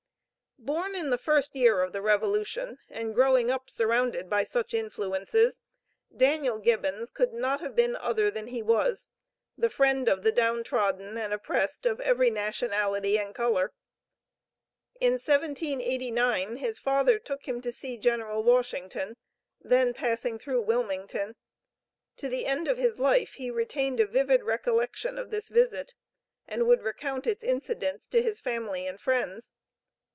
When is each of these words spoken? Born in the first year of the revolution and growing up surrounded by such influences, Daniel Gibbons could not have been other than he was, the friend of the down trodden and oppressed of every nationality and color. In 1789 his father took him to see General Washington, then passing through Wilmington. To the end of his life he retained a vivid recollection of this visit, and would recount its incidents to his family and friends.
Born 0.63 0.93
in 0.93 1.09
the 1.09 1.17
first 1.17 1.55
year 1.55 1.81
of 1.81 1.91
the 1.91 2.03
revolution 2.03 2.77
and 2.87 3.15
growing 3.15 3.49
up 3.49 3.67
surrounded 3.67 4.29
by 4.29 4.43
such 4.43 4.75
influences, 4.75 5.59
Daniel 6.15 6.59
Gibbons 6.59 7.09
could 7.09 7.33
not 7.33 7.61
have 7.61 7.75
been 7.75 7.95
other 7.95 8.29
than 8.29 8.45
he 8.45 8.61
was, 8.61 9.07
the 9.57 9.71
friend 9.71 10.07
of 10.07 10.21
the 10.21 10.31
down 10.31 10.63
trodden 10.63 11.17
and 11.17 11.33
oppressed 11.33 11.87
of 11.87 11.99
every 12.01 12.29
nationality 12.29 13.17
and 13.17 13.33
color. 13.33 13.73
In 14.99 15.13
1789 15.13 16.57
his 16.57 16.77
father 16.77 17.17
took 17.17 17.47
him 17.47 17.59
to 17.61 17.71
see 17.71 17.97
General 17.97 18.43
Washington, 18.43 19.17
then 19.59 19.95
passing 19.95 20.37
through 20.37 20.61
Wilmington. 20.61 21.35
To 22.17 22.29
the 22.29 22.45
end 22.45 22.67
of 22.67 22.77
his 22.77 22.99
life 22.99 23.33
he 23.33 23.49
retained 23.49 23.99
a 23.99 24.05
vivid 24.05 24.43
recollection 24.43 25.17
of 25.17 25.31
this 25.31 25.47
visit, 25.47 25.95
and 26.47 26.67
would 26.67 26.83
recount 26.83 27.25
its 27.25 27.43
incidents 27.43 28.07
to 28.09 28.21
his 28.21 28.39
family 28.39 28.85
and 28.85 28.99
friends. 28.99 29.53